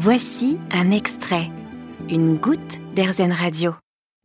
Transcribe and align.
Voici 0.00 0.58
un 0.70 0.92
extrait, 0.92 1.50
une 2.08 2.36
goutte 2.36 2.78
d'Airzen 2.94 3.32
Radio. 3.32 3.72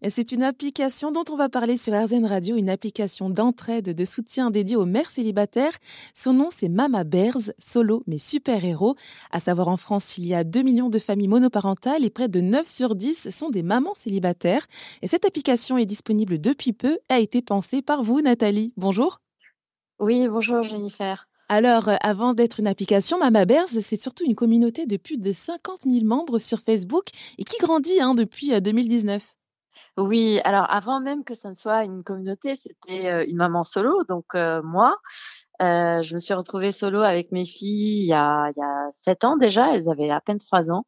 C'est 0.07 0.31
une 0.31 0.43
application 0.43 1.11
dont 1.11 1.23
on 1.31 1.35
va 1.35 1.49
parler 1.49 1.77
sur 1.77 1.96
RZN 1.96 2.27
Radio, 2.27 2.55
une 2.57 2.69
application 2.69 3.31
d'entraide, 3.31 3.96
de 3.96 4.05
soutien 4.05 4.51
dédiée 4.51 4.75
aux 4.75 4.86
mères 4.86 5.09
célibataires. 5.09 5.73
Son 6.13 6.33
nom, 6.33 6.49
c'est 6.55 6.70
Mama 6.70 7.04
Bears, 7.04 7.49
solo 7.57 8.04
mais 8.05 8.20
super-héros. 8.20 8.94
À 9.31 9.39
savoir, 9.39 9.67
en 9.67 9.78
France, 9.78 10.20
il 10.20 10.28
y 10.28 10.36
a 10.36 10.44
2 10.44 10.62
millions 10.62 10.89
de 10.89 10.99
familles 10.99 11.28
monoparentales 11.28 12.05
et 12.05 12.12
près 12.12 12.28
de 12.29 12.40
9 12.40 12.67
sur 12.67 12.94
10 12.94 13.31
sont 13.31 13.49
des 13.49 13.63
mamans 13.63 13.96
célibataires. 13.96 14.67
Et 15.01 15.08
cette 15.08 15.26
application 15.26 15.79
est 15.79 15.87
disponible 15.87 16.40
depuis 16.40 16.73
peu, 16.73 16.99
a 17.09 17.17
été 17.17 17.41
pensée 17.41 17.81
par 17.81 18.03
vous, 18.03 18.21
Nathalie. 18.21 18.73
Bonjour. 18.77 19.21
Oui, 19.99 20.27
bonjour, 20.27 20.62
Jennifer. 20.62 21.27
Alors, 21.49 21.89
euh, 21.89 21.95
avant 22.02 22.34
d'être 22.34 22.59
une 22.59 22.67
application, 22.67 23.20
Mama 23.20 23.45
Bears, 23.45 23.67
c'est 23.67 24.02
surtout 24.02 24.23
une 24.26 24.35
communauté 24.35 24.85
de 24.85 24.98
plus 24.98 25.17
de 25.17 25.31
50 25.31 25.81
000 25.85 26.05
membres 26.05 26.39
sur 26.39 26.59
Facebook 26.59 27.08
et 27.38 27.44
qui 27.44 27.58
grandit 27.58 27.99
hein, 27.99 28.16
depuis 28.16 28.59
2019. 28.62 29.22
Euh, 29.99 30.04
oui, 30.04 30.40
alors 30.45 30.66
avant 30.70 31.02
même 31.02 31.23
que 31.23 31.35
ça 31.35 31.49
ne 31.49 31.55
soit 31.55 31.84
une 31.84 32.04
communauté, 32.04 32.55
c'était 32.55 33.12
euh, 33.12 33.26
une 33.27 33.38
maman 33.38 33.63
solo, 33.63 34.04
donc 34.08 34.34
moi. 34.63 34.98
Je 35.59 36.13
me 36.13 36.20
suis 36.20 36.34
retrouvée 36.34 36.71
solo 36.71 37.02
avec 37.02 37.32
mes 37.32 37.46
filles 37.46 38.02
il 38.02 38.07
y 38.07 38.13
a, 38.13 38.49
il 38.49 38.60
y 38.60 38.63
a 38.63 38.90
sept 38.91 39.23
ans 39.23 39.38
déjà, 39.38 39.73
elles 39.73 39.90
avaient 39.90 40.10
à 40.10 40.20
peine 40.20 40.40
trois 40.40 40.71
ans. 40.71 40.85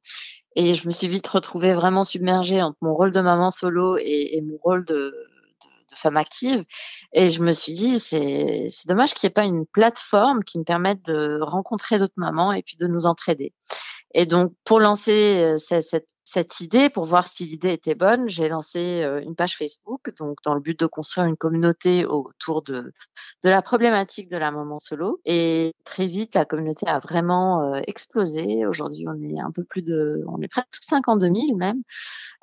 Et 0.58 0.74
je 0.74 0.86
me 0.86 0.92
suis 0.92 1.08
vite 1.08 1.28
retrouvée 1.28 1.74
vraiment 1.74 2.04
submergée 2.04 2.62
entre 2.62 2.78
mon 2.82 2.94
rôle 2.94 3.12
de 3.12 3.22
maman 3.22 3.52
solo 3.52 3.98
et 3.98 4.42
mon 4.42 4.58
rôle 4.58 4.84
de, 4.86 5.14
femme 5.96 6.18
active. 6.18 6.64
Et 7.14 7.30
je 7.30 7.42
me 7.42 7.52
suis 7.52 7.74
dit, 7.74 8.00
c'est 8.00 8.70
dommage 8.86 9.14
qu'il 9.14 9.28
n'y 9.28 9.32
ait 9.32 9.34
pas 9.34 9.46
une 9.46 9.66
plateforme 9.66 10.44
qui 10.44 10.60
me 10.60 10.64
permette 10.64 11.04
de 11.06 11.40
rencontrer 11.42 12.00
d'autres 12.00 12.14
mamans 12.18 12.52
et 12.52 12.64
puis 12.64 12.78
de 12.78 12.88
nous 12.88 13.06
entraider. 13.06 13.54
Et 14.14 14.26
donc, 14.26 14.54
pour 14.64 14.80
lancer 14.80 15.56
cette, 15.58 16.08
cette 16.26 16.60
idée, 16.60 16.90
pour 16.90 17.06
voir 17.06 17.28
si 17.28 17.46
l'idée 17.46 17.72
était 17.74 17.96
bonne, 17.96 18.28
j'ai 18.28 18.50
lancé 18.50 19.04
une 19.24 19.36
page 19.36 19.56
Facebook, 19.58 20.12
donc 20.18 20.40
dans 20.44 20.56
le 20.56 20.60
but 20.60 20.80
de 20.80 20.88
construire 20.88 21.28
une 21.28 21.38
communauté 21.38 22.06
autour 22.06 22.64
de, 22.64 22.92
de 23.44 23.50
la 23.50 23.62
problématique 23.62 24.30
de 24.30 24.38
la 24.38 24.52
maman 24.52 24.80
solo. 24.80 25.22
Et 25.26 25.74
très 25.86 26.06
vite, 26.06 26.36
la 26.36 26.46
communauté 26.46 26.88
a 26.88 27.00
vraiment 27.00 27.76
explosé. 27.76 28.66
Aujourd'hui, 28.66 29.06
on 29.08 29.22
est 29.22 29.40
un 29.40 29.52
peu 29.52 29.64
plus 29.64 29.84
de, 29.84 30.24
on 30.28 30.42
est 30.42 30.48
presque 30.48 30.84
52 30.90 31.28
000 31.28 31.58
même. 31.58 31.84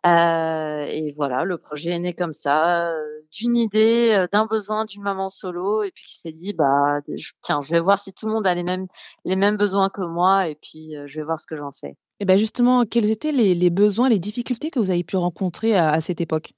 Euh, 0.07 0.85
et 0.89 1.12
voilà, 1.17 1.45
le 1.45 1.59
projet 1.59 1.91
est 1.91 1.98
né 1.98 2.14
comme 2.14 2.33
ça, 2.33 2.92
d'une 3.33 3.57
idée, 3.57 4.27
d'un 4.33 4.47
besoin 4.47 4.85
d'une 4.85 5.03
maman 5.03 5.29
solo, 5.29 5.83
et 5.83 5.91
puis 5.92 6.05
qui 6.07 6.19
s'est 6.20 6.33
dit, 6.33 6.53
bah, 6.53 7.01
tiens, 7.41 7.61
je 7.62 7.70
vais 7.70 7.81
voir 7.81 7.98
si 7.98 8.12
tout 8.12 8.27
le 8.27 8.33
monde 8.33 8.47
a 8.47 8.55
les 8.55 8.64
mêmes, 8.64 8.87
les 9.25 9.37
mêmes 9.37 9.57
besoins 9.57 9.91
que 9.91 10.03
moi, 10.03 10.48
et 10.48 10.57
puis 10.57 10.95
je 11.07 11.19
vais 11.19 11.25
voir 11.25 11.41
ce 11.41 11.47
que 11.47 11.57
j'en 11.57 11.73
fais. 11.73 11.97
Et 12.23 12.25
bien 12.25 12.37
justement, 12.37 12.84
quels 12.84 13.11
étaient 13.11 13.33
les, 13.33 13.69
besoins, 13.69 14.09
les 14.09 14.20
difficultés 14.20 14.70
que 14.70 14.78
vous 14.78 14.92
avez 14.92 15.03
pu 15.03 15.17
rencontrer 15.17 15.77
à, 15.77 16.01
cette 16.01 16.20
époque? 16.20 16.53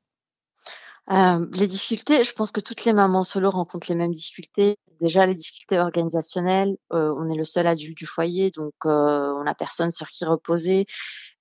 Euh, 1.11 1.47
les 1.55 1.67
difficultés, 1.67 2.23
je 2.23 2.35
pense 2.35 2.53
que 2.53 2.61
toutes 2.61 2.85
les 2.85 2.93
mamans 2.93 3.23
solo 3.23 3.51
rencontrent 3.51 3.87
les 3.89 3.97
mêmes 3.97 4.13
difficultés. 4.13 4.77
Déjà, 5.01 5.25
les 5.25 5.35
difficultés 5.35 5.79
organisationnelles. 5.79 6.77
Euh, 6.93 7.15
on 7.17 7.31
est 7.31 7.35
le 7.35 7.45
seul 7.45 7.67
adulte 7.67 7.97
du 7.97 8.05
foyer, 8.05 8.51
donc 8.51 8.75
euh, 8.85 9.33
on 9.39 9.45
n'a 9.45 9.55
personne 9.55 9.91
sur 9.91 10.09
qui 10.09 10.27
reposer. 10.27 10.85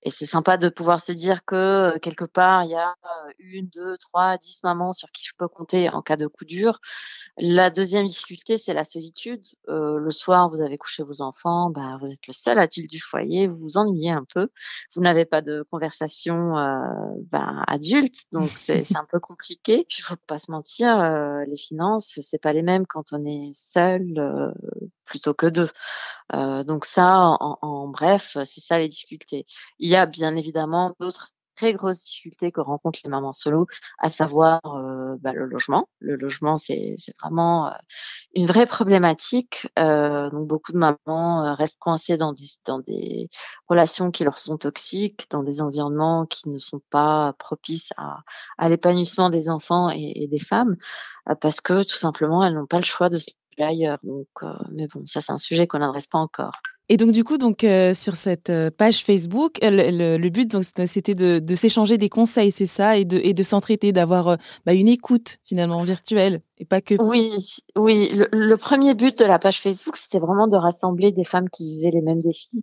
Et 0.04 0.10
c'est 0.10 0.26
sympa 0.26 0.58
de 0.58 0.68
pouvoir 0.68 1.00
se 1.00 1.12
dire 1.12 1.44
que 1.46 1.96
quelque 1.98 2.26
part, 2.26 2.64
il 2.64 2.70
y 2.70 2.74
a 2.74 2.94
une, 3.38 3.66
deux, 3.68 3.96
trois, 3.96 4.36
dix 4.36 4.62
mamans 4.62 4.92
sur 4.92 5.10
qui 5.10 5.24
je 5.24 5.32
peux 5.36 5.48
compter 5.48 5.88
en 5.88 6.02
cas 6.02 6.16
de 6.16 6.26
coup 6.26 6.44
dur. 6.44 6.80
La 7.38 7.70
deuxième 7.70 8.06
difficulté, 8.06 8.58
c'est 8.58 8.74
la 8.74 8.84
solitude. 8.84 9.42
Euh, 9.68 9.98
le 9.98 10.10
soir, 10.10 10.50
vous 10.50 10.60
avez 10.60 10.76
couché 10.76 11.02
vos 11.02 11.22
enfants, 11.22 11.70
bah, 11.70 11.96
vous 12.00 12.10
êtes 12.10 12.26
le 12.26 12.34
seul 12.34 12.58
adulte 12.58 12.90
du 12.90 13.00
foyer, 13.00 13.48
vous 13.48 13.56
vous 13.56 13.78
ennuyez 13.78 14.10
un 14.10 14.24
peu. 14.24 14.48
Vous 14.94 15.00
n'avez 15.00 15.24
pas 15.24 15.40
de 15.40 15.64
conversation 15.70 16.58
euh, 16.58 16.80
bah, 17.32 17.64
adulte, 17.66 18.24
donc 18.32 18.50
c'est 18.50 18.84
un 18.96 19.06
peu 19.10 19.20
compliqué. 19.20 19.86
Il 19.98 20.02
faut 20.02 20.16
pas 20.26 20.38
se 20.38 20.50
mentir, 20.50 21.00
euh, 21.00 21.44
les 21.46 21.56
finances, 21.56 22.18
c'est 22.20 22.40
pas 22.40 22.52
les 22.52 22.62
mêmes 22.62 22.86
quand 22.86 23.12
on 23.12 23.24
est 23.24 23.50
seul 23.54 24.18
euh, 24.18 24.52
plutôt 25.04 25.34
que 25.34 25.46
deux. 25.46 25.70
Euh, 26.34 26.64
donc 26.64 26.84
ça, 26.84 27.18
en, 27.18 27.58
en 27.62 27.88
bref, 27.88 28.36
c'est 28.44 28.60
ça 28.60 28.78
les 28.78 28.88
difficultés. 28.88 29.44
Il 29.78 29.88
y 29.88 29.96
a 29.96 30.06
bien 30.06 30.36
évidemment 30.36 30.94
d'autres 31.00 31.28
très 31.56 31.72
grosse 31.72 32.04
difficulté 32.04 32.50
que 32.50 32.60
rencontrent 32.60 32.98
les 33.04 33.10
mamans 33.10 33.32
solo, 33.32 33.68
à 33.98 34.08
savoir 34.08 34.60
euh, 34.64 35.14
bah, 35.20 35.32
le 35.32 35.46
logement. 35.46 35.88
Le 36.00 36.16
logement, 36.16 36.56
c'est 36.56 36.96
vraiment 37.22 37.68
euh, 37.68 37.70
une 38.34 38.46
vraie 38.46 38.66
problématique. 38.66 39.68
Euh, 39.78 40.30
donc 40.30 40.48
beaucoup 40.48 40.72
de 40.72 40.78
mamans 40.78 41.44
euh, 41.44 41.54
restent 41.54 41.78
coincées 41.78 42.16
dans 42.16 42.32
des, 42.32 42.46
dans 42.64 42.80
des 42.80 43.28
relations 43.68 44.10
qui 44.10 44.24
leur 44.24 44.38
sont 44.38 44.58
toxiques, 44.58 45.30
dans 45.30 45.44
des 45.44 45.62
environnements 45.62 46.26
qui 46.26 46.48
ne 46.48 46.58
sont 46.58 46.80
pas 46.90 47.34
propices 47.38 47.92
à, 47.96 48.22
à 48.58 48.68
l'épanouissement 48.68 49.30
des 49.30 49.48
enfants 49.48 49.90
et, 49.90 50.24
et 50.24 50.26
des 50.26 50.40
femmes, 50.40 50.76
euh, 51.28 51.36
parce 51.36 51.60
que 51.60 51.84
tout 51.84 51.94
simplement 51.94 52.44
elles 52.44 52.54
n'ont 52.54 52.66
pas 52.66 52.78
le 52.78 52.82
choix 52.84 53.08
de 53.08 53.16
se 53.16 53.30
ailleurs. 53.62 53.98
Donc, 54.02 54.28
mais 54.72 54.88
bon, 54.88 55.02
ça 55.06 55.20
c'est 55.20 55.32
un 55.32 55.38
sujet 55.38 55.66
qu'on 55.66 55.78
n'adresse 55.78 56.06
pas 56.06 56.18
encore. 56.18 56.52
Et 56.90 56.98
donc 56.98 57.12
du 57.12 57.24
coup, 57.24 57.38
donc 57.38 57.64
euh, 57.64 57.94
sur 57.94 58.14
cette 58.14 58.50
euh, 58.50 58.70
page 58.70 59.02
Facebook, 59.04 59.58
le, 59.62 60.18
le, 60.18 60.28
but 60.28 60.50
donc 60.50 60.64
c'était 60.86 61.14
de, 61.14 61.38
de 61.38 61.54
s'échanger 61.54 61.96
des 61.96 62.10
conseils, 62.10 62.52
c'est 62.52 62.66
ça, 62.66 62.98
et 62.98 63.06
de 63.06 63.18
et 63.22 63.32
de 63.32 63.42
s'entraider, 63.42 63.90
d'avoir 63.90 64.28
euh, 64.28 64.36
bah, 64.66 64.74
une 64.74 64.88
écoute 64.88 65.38
finalement 65.44 65.82
virtuelle 65.82 66.42
et 66.58 66.66
pas 66.66 66.82
que. 66.82 66.94
Oui, 67.00 67.32
oui. 67.74 68.10
Le, 68.12 68.28
le 68.32 68.56
premier 68.58 68.92
but 68.92 69.18
de 69.18 69.24
la 69.24 69.38
page 69.38 69.62
Facebook, 69.62 69.96
c'était 69.96 70.18
vraiment 70.18 70.46
de 70.46 70.56
rassembler 70.56 71.10
des 71.10 71.24
femmes 71.24 71.48
qui 71.48 71.78
vivaient 71.78 71.90
les 71.90 72.02
mêmes 72.02 72.20
défis, 72.20 72.62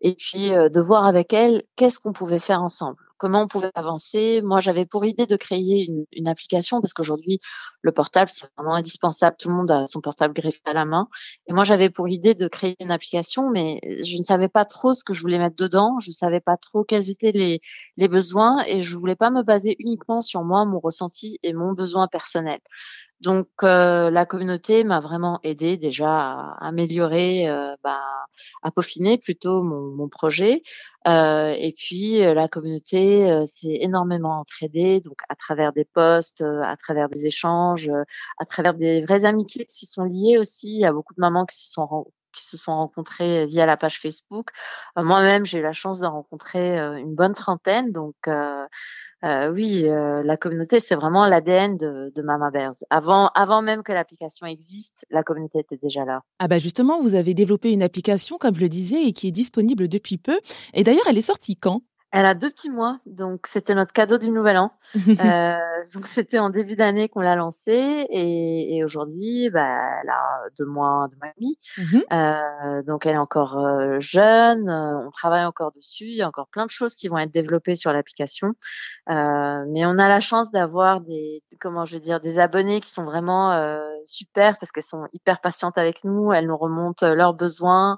et 0.00 0.14
puis 0.14 0.50
de 0.50 0.80
voir 0.80 1.06
avec 1.06 1.32
elles 1.32 1.64
qu'est-ce 1.76 1.98
qu'on 1.98 2.12
pouvait 2.12 2.38
faire 2.38 2.62
ensemble 2.62 2.98
comment 3.20 3.42
on 3.42 3.48
pouvait 3.48 3.70
avancer. 3.74 4.40
Moi, 4.42 4.60
j'avais 4.60 4.86
pour 4.86 5.04
idée 5.04 5.26
de 5.26 5.36
créer 5.36 5.84
une, 5.86 6.06
une 6.10 6.26
application 6.26 6.80
parce 6.80 6.94
qu'aujourd'hui, 6.94 7.38
le 7.82 7.92
portable, 7.92 8.30
c'est 8.30 8.48
vraiment 8.56 8.74
indispensable. 8.74 9.36
Tout 9.38 9.48
le 9.50 9.54
monde 9.54 9.70
a 9.70 9.86
son 9.86 10.00
portable 10.00 10.34
greffé 10.34 10.60
à 10.64 10.72
la 10.72 10.86
main. 10.86 11.06
Et 11.46 11.52
moi, 11.52 11.64
j'avais 11.64 11.90
pour 11.90 12.08
idée 12.08 12.34
de 12.34 12.48
créer 12.48 12.76
une 12.80 12.90
application, 12.90 13.50
mais 13.50 13.78
je 14.02 14.16
ne 14.16 14.22
savais 14.22 14.48
pas 14.48 14.64
trop 14.64 14.94
ce 14.94 15.04
que 15.04 15.12
je 15.12 15.20
voulais 15.20 15.38
mettre 15.38 15.56
dedans. 15.56 15.98
Je 16.00 16.08
ne 16.08 16.14
savais 16.14 16.40
pas 16.40 16.56
trop 16.56 16.82
quels 16.82 17.10
étaient 17.10 17.32
les, 17.32 17.60
les 17.98 18.08
besoins 18.08 18.64
et 18.66 18.82
je 18.82 18.96
voulais 18.96 19.16
pas 19.16 19.30
me 19.30 19.42
baser 19.42 19.76
uniquement 19.78 20.22
sur 20.22 20.42
moi, 20.42 20.64
mon 20.64 20.80
ressenti 20.80 21.38
et 21.42 21.52
mon 21.52 21.74
besoin 21.74 22.08
personnel. 22.08 22.58
Donc 23.20 23.48
euh, 23.62 24.10
la 24.10 24.24
communauté 24.24 24.82
m'a 24.82 25.00
vraiment 25.00 25.40
aidé 25.42 25.76
déjà 25.76 26.08
à 26.08 26.68
améliorer, 26.68 27.48
euh, 27.48 27.76
bah, 27.84 28.00
à 28.62 28.70
peaufiner 28.70 29.18
plutôt 29.18 29.62
mon, 29.62 29.94
mon 29.94 30.08
projet. 30.08 30.62
Euh, 31.06 31.54
et 31.58 31.74
puis 31.76 32.18
la 32.20 32.48
communauté 32.48 33.44
s'est 33.46 33.78
énormément 33.80 34.40
entraidée, 34.40 35.00
donc 35.00 35.18
à 35.28 35.34
travers 35.36 35.72
des 35.72 35.84
posts, 35.84 36.42
à 36.42 36.76
travers 36.76 37.08
des 37.10 37.26
échanges, 37.26 37.90
à 38.38 38.44
travers 38.46 38.74
des 38.74 39.02
vraies 39.04 39.24
amitiés 39.24 39.66
qui 39.66 39.86
sont 39.86 40.04
liées 40.04 40.38
aussi. 40.38 40.68
Il 40.76 40.80
y 40.80 40.84
a 40.86 40.92
beaucoup 40.92 41.14
de 41.14 41.20
mamans 41.20 41.44
qui 41.44 41.58
se 41.58 41.70
sont 41.72 42.06
qui 42.32 42.44
se 42.44 42.56
sont 42.56 42.74
rencontrées 42.74 43.46
via 43.46 43.66
la 43.66 43.76
page 43.76 44.00
Facebook. 44.00 44.50
Moi-même, 44.96 45.46
j'ai 45.46 45.58
eu 45.58 45.62
la 45.62 45.72
chance 45.72 46.00
d'en 46.00 46.12
rencontrer 46.12 46.78
une 46.78 47.14
bonne 47.14 47.34
trentaine, 47.34 47.92
donc 47.92 48.14
oui, 49.22 49.82
la 49.84 50.36
communauté, 50.36 50.80
c'est 50.80 50.94
vraiment 50.94 51.26
l'ADN 51.26 51.76
de, 51.76 52.12
de, 52.14 52.22
Mama 52.22 52.50
Bears. 52.50 52.74
Avant, 52.90 53.28
avant 53.34 53.62
même 53.62 53.82
que 53.82 53.92
l'application 53.92 54.46
existe, 54.46 55.04
la 55.10 55.22
communauté 55.22 55.60
était 55.60 55.78
déjà 55.82 56.04
là. 56.04 56.22
Ah 56.38 56.48
bah 56.48 56.58
justement, 56.58 57.00
vous 57.00 57.14
avez 57.14 57.34
développé 57.34 57.72
une 57.72 57.82
application, 57.82 58.38
comme 58.38 58.54
je 58.54 58.60
le 58.60 58.68
disais, 58.68 59.04
et 59.04 59.12
qui 59.12 59.28
est 59.28 59.32
disponible 59.32 59.88
depuis 59.88 60.18
peu. 60.18 60.38
Et 60.74 60.84
d'ailleurs, 60.84 61.06
elle 61.08 61.18
est 61.18 61.22
sortie 61.22 61.56
quand? 61.56 61.82
Elle 62.12 62.26
a 62.26 62.34
deux 62.34 62.50
petits 62.50 62.70
mois, 62.70 62.98
donc 63.06 63.46
c'était 63.46 63.74
notre 63.74 63.92
cadeau 63.92 64.18
du 64.18 64.30
Nouvel 64.30 64.58
An. 64.58 64.72
euh, 64.96 65.58
donc 65.94 66.06
c'était 66.06 66.40
en 66.40 66.50
début 66.50 66.74
d'année 66.74 67.08
qu'on 67.08 67.20
l'a 67.20 67.36
lancée 67.36 68.06
et, 68.10 68.76
et 68.76 68.84
aujourd'hui, 68.84 69.48
bah, 69.50 69.78
elle 70.02 70.08
a 70.08 70.42
deux 70.58 70.66
mois, 70.66 71.06
deux 71.10 71.16
mois 71.18 71.28
et 71.28 71.40
demi. 71.40 71.58
Mhm. 71.78 72.02
euh, 72.12 72.82
donc 72.82 73.06
elle 73.06 73.14
est 73.14 73.18
encore 73.18 73.58
euh, 73.58 74.00
jeune, 74.00 74.68
euh, 74.68 75.06
on 75.06 75.10
travaille 75.12 75.44
encore 75.44 75.70
dessus, 75.70 76.06
il 76.06 76.16
y 76.16 76.22
a 76.22 76.28
encore 76.28 76.48
plein 76.48 76.66
de 76.66 76.70
choses 76.70 76.96
qui 76.96 77.06
vont 77.06 77.18
être 77.18 77.30
développées 77.30 77.76
sur 77.76 77.92
l'application. 77.92 78.54
Euh, 79.08 79.64
mais 79.68 79.86
on 79.86 79.96
a 79.98 80.08
la 80.08 80.20
chance 80.20 80.50
d'avoir 80.50 81.00
des, 81.02 81.44
comment 81.60 81.84
je 81.84 81.94
veux 81.94 82.00
dire, 82.00 82.20
des 82.20 82.40
abonnés 82.40 82.80
qui 82.80 82.90
sont 82.90 83.04
vraiment 83.04 83.50
super 84.04 84.58
parce 84.58 84.72
qu'elles 84.72 84.82
sont 84.82 85.06
hyper 85.12 85.40
patientes 85.40 85.78
avec 85.78 86.02
nous, 86.04 86.32
elles 86.32 86.46
nous 86.46 86.56
remontent 86.56 87.14
leurs 87.14 87.34
besoins. 87.34 87.96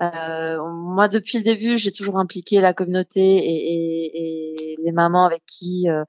Euh, 0.00 0.58
moi, 0.72 1.08
depuis 1.08 1.38
le 1.38 1.44
début, 1.44 1.76
j'ai 1.76 1.92
toujours 1.92 2.18
impliqué 2.18 2.60
la 2.60 2.72
communauté 2.72 3.20
et, 3.20 3.74
et, 3.74 4.72
et 4.72 4.76
les 4.82 4.92
mamans 4.92 5.26
avec 5.26 5.42
qui, 5.46 5.88
euh, 5.88 6.04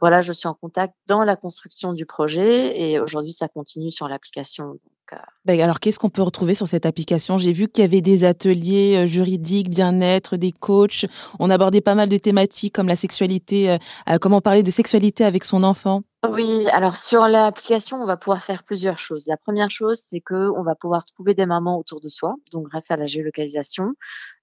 voilà, 0.00 0.20
je 0.20 0.32
suis 0.32 0.48
en 0.48 0.54
contact 0.54 0.94
dans 1.06 1.24
la 1.24 1.36
construction 1.36 1.92
du 1.92 2.04
projet. 2.04 2.80
Et 2.80 3.00
aujourd'hui, 3.00 3.32
ça 3.32 3.48
continue 3.48 3.90
sur 3.90 4.08
l'application. 4.08 4.78
Ben 5.44 5.60
alors, 5.60 5.80
qu'est-ce 5.80 5.98
qu'on 5.98 6.10
peut 6.10 6.22
retrouver 6.22 6.54
sur 6.54 6.68
cette 6.68 6.84
application? 6.84 7.38
J'ai 7.38 7.52
vu 7.52 7.68
qu'il 7.68 7.82
y 7.82 7.84
avait 7.84 8.00
des 8.00 8.24
ateliers 8.24 8.96
euh, 8.96 9.06
juridiques, 9.06 9.70
bien-être, 9.70 10.36
des 10.36 10.52
coachs. 10.52 11.06
On 11.38 11.50
abordait 11.50 11.80
pas 11.80 11.94
mal 11.94 12.08
de 12.08 12.18
thématiques 12.18 12.74
comme 12.74 12.88
la 12.88 12.96
sexualité, 12.96 13.70
euh, 13.70 13.78
euh, 14.10 14.18
comment 14.18 14.40
parler 14.40 14.62
de 14.62 14.70
sexualité 14.70 15.24
avec 15.24 15.44
son 15.44 15.62
enfant. 15.62 16.02
Oui, 16.26 16.66
alors 16.70 16.96
sur 16.96 17.28
l'application, 17.28 18.02
on 18.02 18.06
va 18.06 18.16
pouvoir 18.16 18.42
faire 18.42 18.64
plusieurs 18.64 18.98
choses. 18.98 19.28
La 19.28 19.36
première 19.36 19.70
chose, 19.70 20.00
c'est 20.04 20.20
que 20.20 20.50
on 20.56 20.64
va 20.64 20.74
pouvoir 20.74 21.04
trouver 21.04 21.32
des 21.32 21.46
mamans 21.46 21.78
autour 21.78 22.00
de 22.00 22.08
soi, 22.08 22.34
donc 22.52 22.66
grâce 22.68 22.90
à 22.90 22.96
la 22.96 23.06
géolocalisation. 23.06 23.94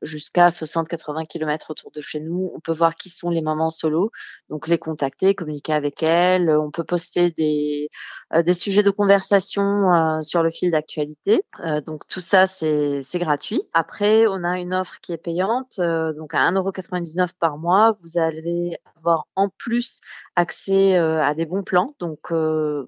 Jusqu'à 0.05 0.47
60-80 0.47 1.27
km 1.27 1.71
autour 1.71 1.91
de 1.91 2.01
chez 2.01 2.19
nous. 2.19 2.51
On 2.55 2.59
peut 2.59 2.73
voir 2.73 2.95
qui 2.95 3.09
sont 3.09 3.29
les 3.29 3.41
mamans 3.41 3.69
solo, 3.69 4.11
donc 4.49 4.67
les 4.67 4.77
contacter, 4.77 5.35
communiquer 5.35 5.73
avec 5.73 6.03
elles. 6.03 6.49
On 6.49 6.71
peut 6.71 6.83
poster 6.83 7.31
des, 7.31 7.89
des 8.35 8.53
sujets 8.53 8.83
de 8.83 8.91
conversation 8.91 10.21
sur 10.21 10.43
le 10.43 10.51
fil 10.51 10.71
d'actualité. 10.71 11.43
donc 11.85 12.07
tout 12.07 12.21
ça, 12.21 12.45
c'est 12.45 13.01
gratuit. 13.15 13.61
Après, 13.73 14.25
on 14.27 14.43
a 14.43 14.59
une 14.59 14.73
offre 14.73 14.99
qui 15.01 15.13
est 15.13 15.17
payante, 15.17 15.79
donc 15.79 16.33
à 16.33 16.49
1,99€ 16.51 17.31
par 17.39 17.57
mois, 17.57 17.95
vous 18.01 18.17
allez 18.17 18.77
avoir 18.97 19.27
en 19.35 19.49
plus 19.49 20.01
accès 20.35 20.95
à 20.97 21.33
des 21.33 21.45
bons 21.45 21.63
plans. 21.63 21.95
Donc 21.99 22.19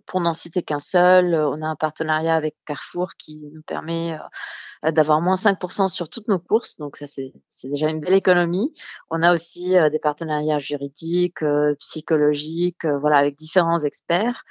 pour 0.05 0.21
n'en 0.21 0.33
citer 0.33 0.61
qu'un 0.61 0.79
seul, 0.79 1.35
on 1.35 1.61
a 1.61 1.67
un 1.67 1.75
partenariat 1.75 2.35
avec 2.35 2.55
Carrefour 2.65 3.13
qui 3.17 3.49
nous 3.53 3.61
permet 3.61 4.17
d'avoir 4.83 5.21
moins 5.21 5.35
5% 5.35 5.87
sur 5.87 6.09
toutes 6.09 6.27
nos 6.27 6.39
courses. 6.39 6.77
Donc 6.77 6.97
ça, 6.97 7.07
c'est 7.07 7.33
déjà 7.63 7.89
une 7.89 7.99
belle 7.99 8.13
économie. 8.13 8.71
On 9.09 9.21
a 9.21 9.33
aussi 9.33 9.75
des 9.91 9.99
partenariats 9.99 10.59
juridiques, 10.59 11.43
psychologiques, 11.79 12.85
voilà, 12.85 13.17
avec 13.17 13.35
différents 13.35 13.79
experts. 13.79 14.43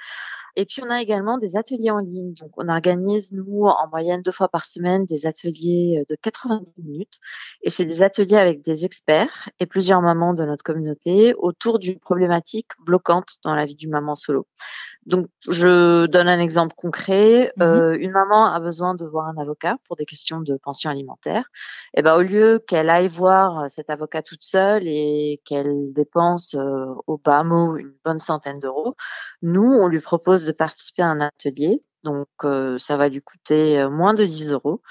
Et 0.59 0.65
puis, 0.65 0.81
on 0.83 0.89
a 0.89 0.99
également 0.99 1.37
des 1.37 1.55
ateliers 1.55 1.91
en 1.91 1.99
ligne. 1.99 2.33
Donc, 2.33 2.49
on 2.57 2.67
organise, 2.67 3.31
nous, 3.31 3.65
en 3.65 3.87
moyenne 3.89 4.23
deux 4.23 4.31
fois 4.31 4.49
par 4.49 4.65
semaine, 4.65 5.05
des 5.05 5.27
ateliers 5.27 6.03
de 6.09 6.17
90 6.19 6.73
minutes. 6.83 7.19
Et 7.61 7.69
c'est 7.69 7.85
des 7.85 8.01
ateliers 8.01 8.37
avec 8.37 8.63
des 8.63 8.83
experts 8.83 9.49
et 9.59 9.67
plusieurs 9.67 10.01
mamans 10.01 10.33
de 10.33 10.43
notre 10.43 10.63
communauté 10.63 11.35
autour 11.37 11.77
d'une 11.77 11.99
problématique 11.99 12.71
bloquante 12.79 13.37
dans 13.43 13.53
la 13.53 13.65
vie 13.65 13.75
du 13.75 13.87
maman 13.87 14.15
solo. 14.15 14.47
Donc, 15.05 15.27
je 15.47 16.05
donne 16.07 16.27
un 16.27 16.39
exemple 16.39 16.75
concret. 16.75 17.53
Mmh 17.55 17.63
euh, 17.63 17.97
une 17.97 18.11
maman 18.11 18.45
a 18.45 18.59
besoin 18.59 18.93
de 18.93 19.05
voir 19.05 19.27
un 19.27 19.37
avocat 19.37 19.77
pour 19.87 19.95
des 19.95 20.05
questions 20.05 20.41
de 20.41 20.57
pension 20.57 20.89
alimentaire. 20.89 21.49
Et 21.93 21.99
eh 21.99 22.01
ben, 22.01 22.15
au 22.17 22.21
lieu 22.21 22.59
qu'elle 22.67 22.89
aille 22.89 23.07
voir 23.07 23.69
cet 23.69 23.89
avocat 23.89 24.21
toute 24.21 24.43
seule 24.43 24.85
et 24.85 25.41
qu'elle 25.45 25.93
dépense 25.93 26.55
euh, 26.55 26.87
au 27.07 27.17
bas 27.17 27.43
mot 27.43 27.77
une 27.77 27.93
bonne 28.03 28.19
centaine 28.19 28.59
d'euros, 28.59 28.95
nous, 29.41 29.71
on 29.71 29.87
lui 29.87 30.01
propose 30.01 30.46
de 30.47 30.51
participer 30.53 31.03
à 31.03 31.07
un 31.07 31.21
atelier. 31.21 31.83
Donc, 32.03 32.27
euh, 32.43 32.77
ça 32.77 32.97
va 32.97 33.09
lui 33.09 33.21
coûter 33.21 33.85
moins 33.89 34.13
de 34.13 34.23
10 34.25 34.51
euros. 34.51 34.81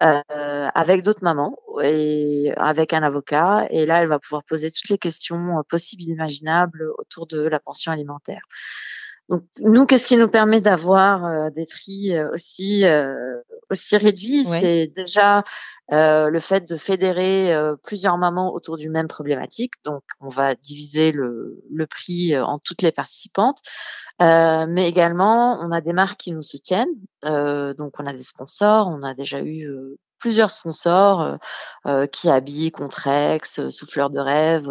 avec 0.00 1.02
d'autres 1.02 1.22
mamans 1.22 1.56
et 1.82 2.52
avec 2.56 2.92
un 2.92 3.02
avocat. 3.02 3.66
Et 3.70 3.86
là, 3.86 4.02
elle 4.02 4.08
va 4.08 4.18
pouvoir 4.18 4.42
poser 4.44 4.70
toutes 4.70 4.90
les 4.90 4.98
questions 4.98 5.62
possibles 5.68 6.02
et 6.04 6.12
imaginables 6.12 6.90
autour 6.98 7.26
de 7.26 7.40
la 7.40 7.60
pension 7.60 7.92
alimentaire. 7.92 8.42
Donc 9.28 9.42
nous, 9.60 9.86
qu'est-ce 9.86 10.06
qui 10.06 10.16
nous 10.16 10.28
permet 10.28 10.60
d'avoir 10.60 11.24
euh, 11.24 11.50
des 11.50 11.66
prix 11.66 12.14
euh, 12.14 12.30
aussi 12.32 12.84
euh, 12.84 13.40
aussi 13.70 13.96
réduits? 13.96 14.44
C'est 14.44 14.88
déjà 14.88 15.44
le 15.90 16.38
fait 16.40 16.68
de 16.68 16.76
fédérer 16.76 17.54
plusieurs 17.82 18.18
mamans 18.18 18.52
autour 18.52 18.76
d'une 18.76 18.92
même 18.92 19.08
problématique. 19.08 19.72
Donc 19.84 20.02
on 20.20 20.28
va 20.28 20.54
diviser 20.54 21.12
le, 21.12 21.62
le 21.70 21.86
prix 21.86 22.36
en 22.38 22.58
toutes 22.58 22.82
les 22.82 22.92
participantes, 22.92 23.60
mais 24.20 24.88
également 24.88 25.58
on 25.60 25.72
a 25.72 25.80
des 25.80 25.92
marques 25.92 26.20
qui 26.20 26.32
nous 26.32 26.42
soutiennent. 26.42 26.94
donc 27.22 27.92
on 27.98 28.06
a 28.06 28.12
des 28.12 28.22
sponsors, 28.22 28.88
on 28.88 29.02
a 29.02 29.14
déjà 29.14 29.42
eu 29.42 29.68
plusieurs 30.24 30.50
sponsors 30.50 31.20
euh, 31.20 31.36
euh, 31.86 32.06
qui 32.06 32.30
habillent 32.30 32.70
Contrex, 32.70 33.58
euh, 33.58 33.68
Souffleur 33.68 34.08
de 34.08 34.18
rêve. 34.18 34.66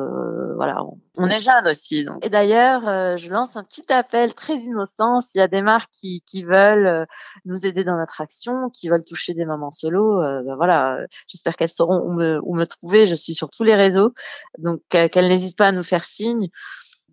voilà, 0.55 0.83
on, 1.19 1.27
est 1.27 1.39
jeune 1.39 1.67
aussi. 1.67 2.05
Donc. 2.05 2.25
Et 2.25 2.29
d'ailleurs, 2.31 3.17
je 3.19 3.29
lance 3.29 3.55
un 3.55 3.63
petit 3.63 3.85
appel 3.93 4.33
très 4.33 4.55
innocent. 4.55 5.21
S'il 5.21 5.37
y 5.37 5.43
a 5.43 5.47
des 5.47 5.61
marques 5.61 5.91
qui, 5.91 6.23
qui 6.25 6.41
veulent 6.41 7.05
nous 7.45 7.67
aider 7.67 7.83
dans 7.83 7.97
notre 7.97 8.19
action, 8.19 8.71
qui 8.71 8.89
veulent 8.89 9.05
toucher 9.05 9.35
des 9.35 9.45
mamans 9.45 9.69
solo, 9.69 10.21
ben 10.21 10.55
voilà, 10.55 10.97
j'espère 11.27 11.55
qu'elles 11.55 11.69
sauront 11.69 11.99
où 11.99 12.13
me, 12.13 12.39
où 12.41 12.55
me 12.55 12.65
trouver. 12.65 13.05
Je 13.05 13.13
suis 13.13 13.35
sur 13.35 13.51
tous 13.51 13.63
les 13.63 13.75
réseaux, 13.75 14.11
donc 14.57 14.81
qu'elles 14.89 15.27
n'hésitent 15.27 15.57
pas 15.57 15.67
à 15.67 15.71
nous 15.71 15.83
faire 15.83 16.03
signe. 16.03 16.49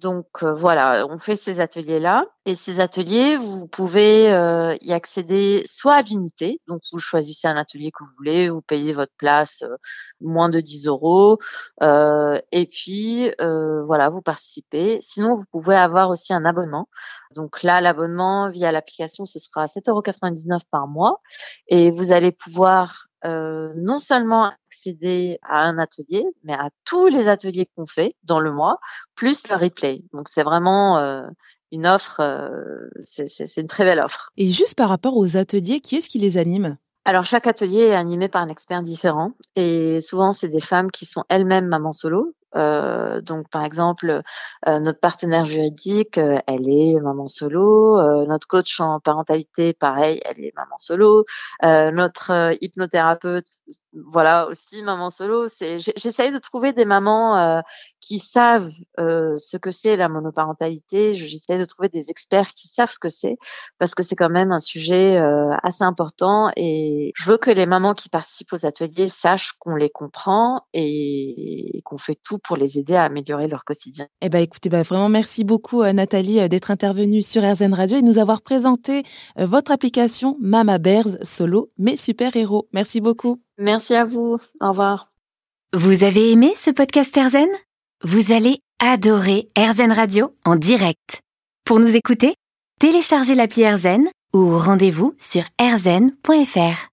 Donc 0.00 0.26
euh, 0.42 0.54
voilà, 0.54 1.06
on 1.10 1.18
fait 1.18 1.36
ces 1.36 1.60
ateliers-là. 1.60 2.24
Et 2.46 2.54
ces 2.54 2.80
ateliers, 2.80 3.36
vous 3.36 3.66
pouvez 3.68 4.32
euh, 4.32 4.74
y 4.80 4.92
accéder 4.92 5.62
soit 5.66 5.96
à 5.96 6.02
l'unité, 6.02 6.60
donc 6.68 6.80
vous 6.90 6.98
choisissez 6.98 7.48
un 7.48 7.56
atelier 7.56 7.90
que 7.92 8.02
vous 8.02 8.10
voulez, 8.16 8.48
vous 8.48 8.62
payez 8.62 8.94
votre 8.94 9.12
place 9.18 9.62
euh, 9.62 9.76
moins 10.20 10.48
de 10.48 10.60
10 10.60 10.86
euros, 10.86 11.38
et 11.82 12.66
puis 12.66 13.30
voilà, 13.38 14.08
vous 14.08 14.22
participez. 14.22 14.98
Sinon, 15.02 15.36
vous 15.36 15.44
pouvez 15.52 15.76
avoir 15.76 16.08
aussi 16.10 16.32
un 16.32 16.44
abonnement. 16.44 16.88
Donc 17.34 17.62
là, 17.62 17.80
l'abonnement 17.80 18.50
via 18.50 18.72
l'application, 18.72 19.26
ce 19.26 19.38
sera 19.38 19.66
7,99 19.66 20.48
euros 20.48 20.58
par 20.70 20.88
mois, 20.88 21.20
et 21.68 21.90
vous 21.90 22.12
allez 22.12 22.32
pouvoir 22.32 23.09
euh, 23.24 23.72
non 23.76 23.98
seulement 23.98 24.52
accéder 24.68 25.38
à 25.42 25.62
un 25.62 25.78
atelier, 25.78 26.24
mais 26.44 26.54
à 26.54 26.70
tous 26.84 27.06
les 27.06 27.28
ateliers 27.28 27.68
qu'on 27.76 27.86
fait 27.86 28.14
dans 28.24 28.40
le 28.40 28.52
mois, 28.52 28.78
plus 29.14 29.48
le 29.48 29.56
replay. 29.56 30.02
Donc 30.12 30.28
c'est 30.28 30.42
vraiment 30.42 30.98
euh, 30.98 31.22
une 31.72 31.86
offre, 31.86 32.20
euh, 32.20 32.88
c'est 33.00 33.56
une 33.58 33.66
très 33.66 33.84
belle 33.84 34.00
offre. 34.00 34.32
Et 34.36 34.50
juste 34.50 34.74
par 34.74 34.88
rapport 34.88 35.16
aux 35.16 35.36
ateliers, 35.36 35.80
qui 35.80 35.96
est-ce 35.96 36.08
qui 36.08 36.18
les 36.18 36.38
anime? 36.38 36.76
Alors 37.04 37.24
chaque 37.24 37.46
atelier 37.46 37.80
est 37.80 37.94
animé 37.94 38.28
par 38.28 38.42
un 38.42 38.48
expert 38.48 38.82
différent 38.82 39.32
et 39.56 40.00
souvent 40.00 40.32
c'est 40.32 40.48
des 40.48 40.60
femmes 40.60 40.90
qui 40.90 41.06
sont 41.06 41.24
elles-mêmes 41.28 41.66
mamans 41.66 41.94
solo 41.94 42.34
euh, 42.56 43.20
donc, 43.20 43.48
par 43.48 43.64
exemple, 43.64 44.22
euh, 44.66 44.78
notre 44.80 45.00
partenaire 45.00 45.44
juridique, 45.44 46.18
euh, 46.18 46.38
elle 46.46 46.68
est 46.68 46.98
maman 47.00 47.28
solo. 47.28 47.96
notre 48.26 48.46
coach 48.46 48.80
en 48.80 49.00
parentalité, 49.00 49.72
pareil, 49.72 50.20
elle 50.24 50.44
est 50.44 50.52
maman 50.56 50.76
solo. 50.78 51.24
notre 51.62 52.56
hypnothérapeute, 52.60 53.46
voilà, 53.92 54.46
aussi 54.48 54.82
maman 54.82 55.10
solo. 55.10 55.48
C'est, 55.48 55.78
j'essaye 55.78 56.32
de 56.32 56.38
trouver 56.38 56.72
des 56.72 56.84
mamans 56.84 57.62
qui 58.00 58.18
savent 58.18 58.70
ce 58.98 59.56
que 59.56 59.70
c'est 59.70 59.96
la 59.96 60.08
monoparentalité. 60.08 61.14
J'essaie 61.14 61.58
de 61.58 61.64
trouver 61.64 61.88
des 61.88 62.10
experts 62.10 62.48
qui 62.48 62.68
savent 62.68 62.90
ce 62.90 62.98
que 62.98 63.08
c'est, 63.08 63.38
parce 63.78 63.94
que 63.94 64.02
c'est 64.02 64.16
quand 64.16 64.30
même 64.30 64.52
un 64.52 64.60
sujet 64.60 65.18
assez 65.62 65.84
important. 65.84 66.50
Et 66.56 67.12
je 67.14 67.30
veux 67.30 67.38
que 67.38 67.50
les 67.50 67.66
mamans 67.66 67.94
qui 67.94 68.08
participent 68.08 68.52
aux 68.52 68.66
ateliers 68.66 69.08
sachent 69.08 69.52
qu'on 69.58 69.74
les 69.74 69.90
comprend 69.90 70.64
et 70.72 71.80
qu'on 71.84 71.98
fait 71.98 72.18
tout 72.22 72.39
pour 72.42 72.56
les 72.56 72.78
aider 72.78 72.94
à 72.94 73.04
améliorer 73.04 73.48
leur 73.48 73.64
quotidien. 73.64 74.06
Eh 74.20 74.28
ben, 74.28 74.40
écoutez, 74.40 74.68
bah, 74.68 74.82
vraiment 74.82 75.08
merci 75.08 75.44
beaucoup 75.44 75.82
euh, 75.82 75.92
Nathalie 75.92 76.40
euh, 76.40 76.48
d'être 76.48 76.70
intervenue 76.70 77.22
sur 77.22 77.42
RZN 77.42 77.74
Radio 77.74 77.98
et 77.98 78.02
de 78.02 78.06
nous 78.06 78.18
avoir 78.18 78.42
présenté 78.42 79.02
euh, 79.38 79.46
votre 79.46 79.72
application 79.72 80.36
Mama 80.40 80.78
Bears 80.78 81.18
Solo, 81.22 81.70
mes 81.78 81.96
super-héros. 81.96 82.68
Merci 82.72 83.00
beaucoup. 83.00 83.40
Merci 83.58 83.94
à 83.94 84.04
vous. 84.04 84.38
Au 84.60 84.68
revoir. 84.70 85.10
Vous 85.72 86.04
avez 86.04 86.32
aimé 86.32 86.52
ce 86.56 86.70
podcast 86.70 87.16
RZN 87.16 87.48
Vous 88.02 88.32
allez 88.32 88.60
adorer 88.80 89.48
RZN 89.56 89.92
Radio 89.92 90.34
en 90.44 90.56
direct. 90.56 91.20
Pour 91.64 91.78
nous 91.78 91.94
écouter, 91.94 92.34
téléchargez 92.80 93.34
l'appli 93.34 93.68
RZN 93.68 94.08
ou 94.32 94.58
rendez-vous 94.58 95.14
sur 95.18 95.42
rzn.fr. 95.60 96.88